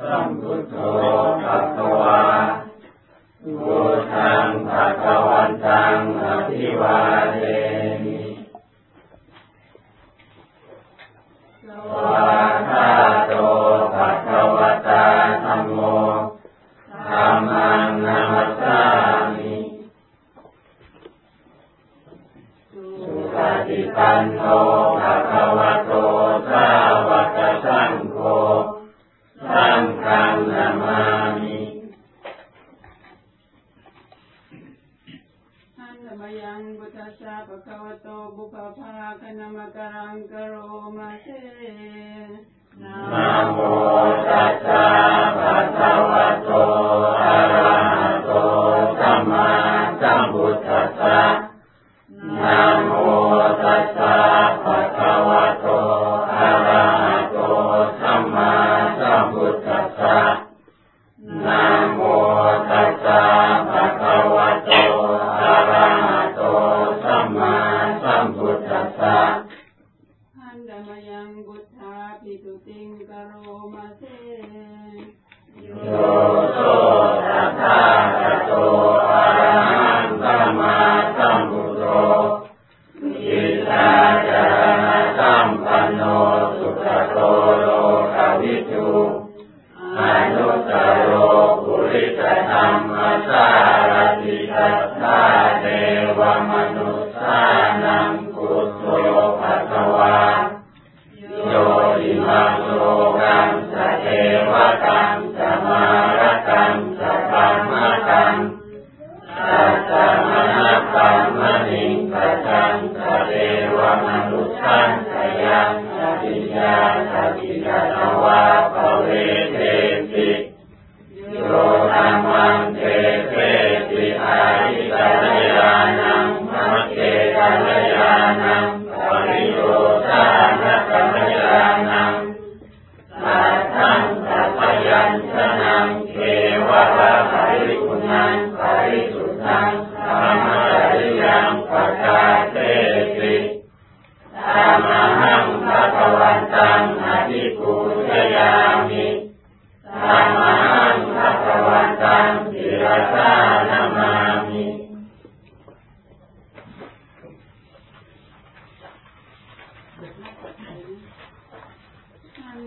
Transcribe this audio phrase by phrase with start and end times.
[0.00, 0.84] Sambutu
[1.40, 2.20] Katoa
[3.44, 3.73] Tua
[36.78, 40.54] พุทธัสสะภะคะวะโตบุพภาคณมกรังกโร
[40.96, 41.26] มาเส
[42.82, 42.96] นะ
[43.52, 43.58] โม
[44.28, 44.86] ตัสสะ
[45.36, 46.50] ปะคะวะโต
[47.22, 48.30] อะระหะโต
[48.98, 49.50] สัมมา
[50.00, 50.93] สัมพุทธัส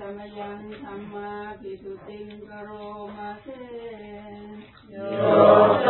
[0.00, 2.70] ธรรมยังธรรมาปิสุติงกโร
[3.16, 3.46] มาเส
[4.90, 4.94] โย
[5.82, 5.88] โต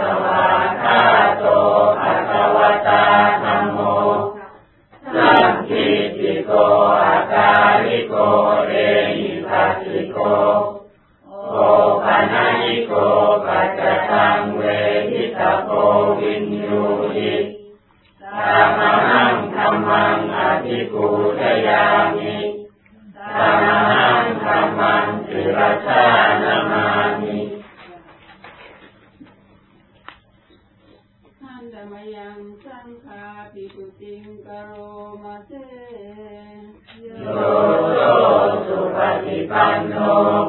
[0.00, 0.46] สวา
[0.82, 1.00] คา
[1.38, 1.44] โต
[2.02, 3.04] อัตวะตา
[3.42, 3.78] ธรมโม
[5.14, 5.86] สังคิ
[6.18, 6.50] ติโก
[7.02, 7.52] อากา
[7.84, 8.14] ริโก
[8.66, 8.72] เร
[9.16, 10.18] หิปัสสิโก
[11.50, 11.56] โอ
[12.04, 12.92] ปานิโก
[13.46, 14.61] ปัจจังเว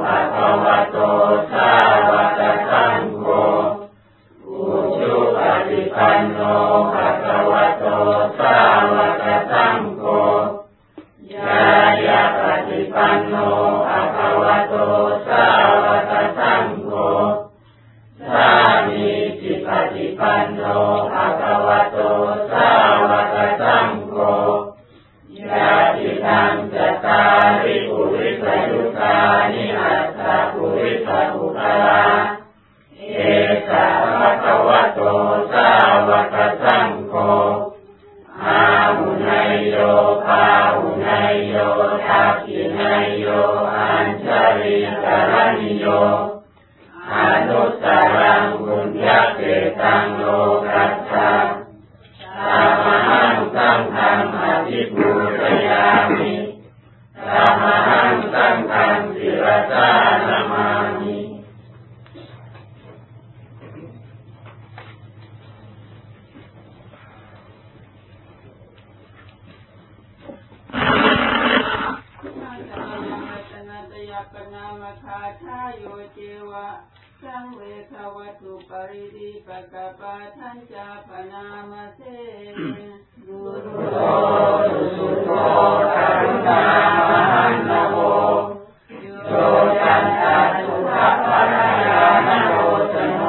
[0.02, 0.98] ภะคะวะโต
[1.52, 1.70] สา
[2.09, 3.26] วกสังโฆ
[4.48, 4.66] อุ
[4.98, 5.38] ชุป
[5.70, 6.40] ฏิปันโน
[6.94, 7.86] ภะคะวะโต
[8.40, 8.58] สา
[8.94, 10.04] วกสังโฆ
[11.34, 11.66] ยา
[12.06, 13.34] ยาปฏิปันโน
[13.88, 14.74] ภะคะวะโต
[15.28, 15.46] สา
[15.84, 16.92] วกสังโฆ
[18.28, 18.50] สา
[18.88, 19.08] มี
[19.42, 20.62] จิปฏิปันโน
[21.12, 21.83] ภะคะวะ
[74.24, 75.84] ปปนามคาทาโย
[76.14, 76.68] เจวะ
[77.22, 77.62] สังเว
[77.92, 82.00] ทวัตุปริริปกปาทัญจาปนามเส
[83.25, 83.40] กุ
[83.92, 83.96] โต
[84.96, 85.30] สุโต
[85.96, 86.62] กัลนา
[87.10, 87.96] มหันโม
[89.25, 89.31] โย
[89.81, 92.52] ตันตาสุขะปะยานโร
[92.94, 93.22] จโน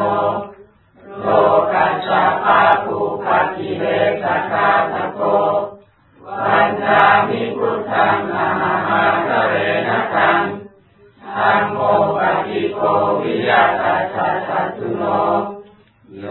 [13.48, 15.04] ยาตัสสะสัตตุโน
[16.18, 16.24] โย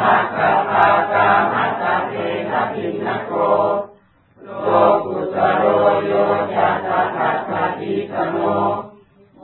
[0.00, 2.12] มัคคาภากามัตตะเท
[2.50, 3.32] นะปินโก
[4.62, 4.68] โล
[5.04, 5.64] กุตโร
[6.04, 6.12] โย
[6.54, 8.36] จัตตะสัตติสโน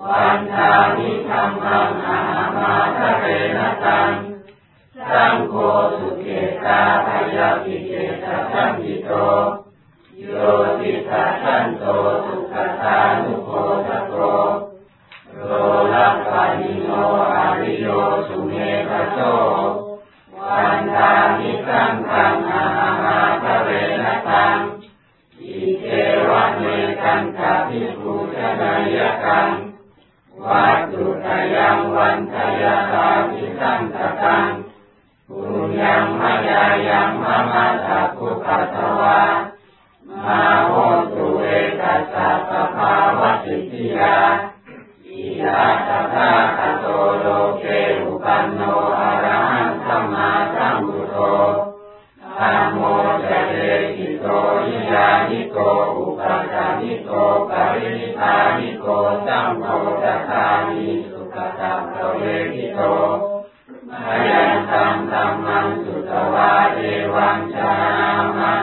[0.02, 3.26] วันทามิธรรมังอาหามาทะเร
[3.56, 4.10] นะตัง
[5.08, 5.54] สังโฆ
[5.98, 6.26] สุเก
[6.64, 7.92] ตาพยาปิเก
[8.24, 9.10] ตาสัมปิโต
[10.26, 10.32] โย
[10.78, 11.84] ติสัสันโต
[12.24, 13.50] สุขตานุโค
[16.60, 16.88] นิโน
[17.34, 17.86] อาริโย
[18.28, 18.52] สุเม
[18.88, 19.18] ตโต
[20.38, 23.70] วันทามิสังฆังอาหามาทะเร
[24.00, 24.58] นะตัง
[25.40, 25.86] อิเท
[26.30, 26.62] วะเม
[27.02, 29.48] ตังคาภิกขุชนายกัง
[30.46, 34.48] วัตถุตยังวันทยาตาภิสังกตัง
[35.28, 39.22] ปุญญังมายายังมะมัสสะภุปัสสวา
[40.24, 40.72] มาโห
[41.14, 41.48] ตุ อา
[41.80, 46.86] กัปปะภาวะสิทธิยา ตะถาคโต
[47.20, 47.26] โล
[47.58, 47.64] เก
[48.00, 48.60] อุปปันโน
[49.00, 51.16] อะระหังสัมมาสัมพุทโธ
[52.38, 52.78] ธัมโม
[53.30, 53.54] จะเท
[53.96, 54.26] สิโต นิ
[54.66, 55.58] ยยานิโก
[55.96, 57.10] อุปะสะมิโก
[57.50, 58.86] ปะรินิพพานิโก
[59.26, 59.66] สัมโพ
[60.02, 61.82] ธะคามี สุคะตัปปะ
[62.18, 62.22] เว
[62.54, 62.80] ทิโต
[63.90, 63.92] มะ
[64.28, 66.80] ยันตังธัมมังสุตวาเอ
[67.14, 67.72] วังชา
[68.38, 68.54] มะ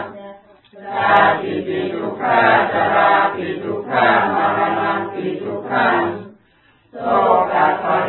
[0.93, 2.39] ชาติปิทุกขา
[2.73, 6.03] จราปิทุกขามรณะปิทุกขัง
[6.93, 7.05] โส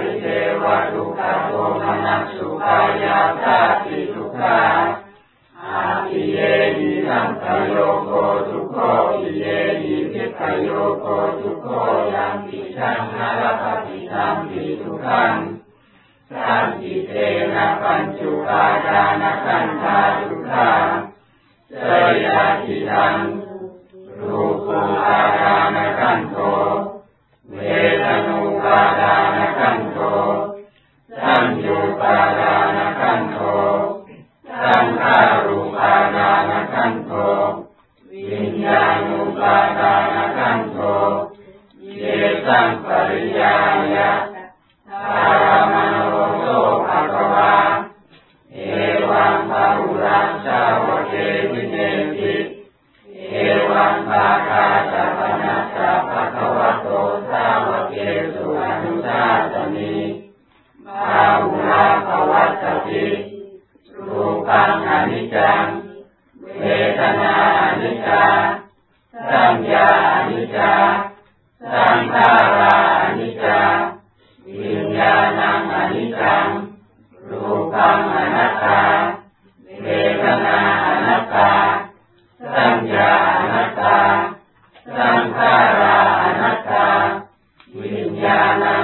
[0.00, 0.26] ริเท
[0.62, 1.52] วะทุกขโท
[1.82, 4.60] มนัสสุขายาตาปิทุกขา
[5.64, 6.38] อาภิเย
[6.76, 7.74] หิสัมปโย
[8.04, 8.10] โก
[8.48, 8.76] ทุกโข
[9.16, 9.44] อิเย
[9.82, 10.68] หิพิปโย
[11.00, 11.06] โก
[11.40, 11.68] ทุกโข
[12.14, 15.34] ยังปิชังนารปฏิธรรมปิทุกัง
[16.30, 17.12] สัมปิเต
[17.54, 20.70] นะปัญจุปาทานขันธาทุกขา
[21.78, 21.84] เส
[22.24, 23.14] ยาทิทัง
[24.20, 26.36] รูปุปาทานขันโท
[27.52, 27.58] เว
[28.02, 29.27] ทนุปาทาน
[34.98, 37.12] สังขารูปาทานขันโท
[38.12, 40.76] วิญญาณุปาทานขันโท
[41.98, 42.04] เย
[42.46, 43.54] สังปริยา
[43.94, 44.10] ยะ
[44.92, 45.96] อารมโน
[46.38, 46.44] โส
[46.86, 47.54] ภะคะวา
[48.52, 48.58] เอ
[49.10, 51.14] วังภาหุรังชาวเก
[51.50, 51.76] วิเน
[52.18, 52.34] ติ
[53.30, 53.34] เอ
[53.70, 54.67] วังภาคา
[70.58, 70.74] จา
[71.72, 73.60] สังขาราอนิจจา
[74.58, 76.46] วิญญาณังอนิจจัง
[77.28, 77.42] รู
[77.74, 78.80] ปังอนัตตา
[79.82, 79.86] เว
[80.22, 81.50] ทนาอนัตตา
[82.54, 83.98] สัญญาอนัตตา
[84.96, 86.86] สังขาราอนัตตา
[87.80, 88.77] วิญญาณั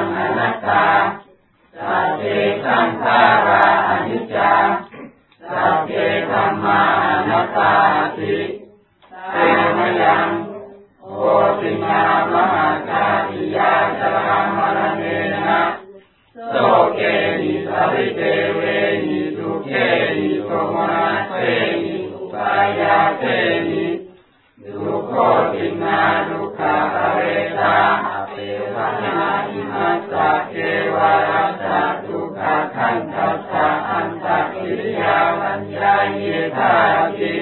[35.04, 36.22] ยาวัญญาเย
[36.58, 36.74] ธา
[37.18, 37.34] ติ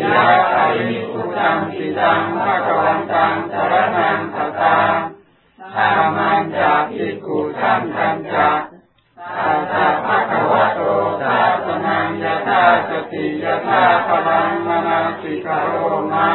[0.00, 4.78] ยาปรินิพุตังปิตังภะคะวันตังสารนังตตา
[5.74, 8.48] ธรรมัญจาภิกขุสังฆันจา
[9.38, 10.80] อาตาภะคะวะโต
[11.22, 15.72] ตาสนังยะธาสติยะธาพลังมนาสิกโร
[16.12, 16.28] มา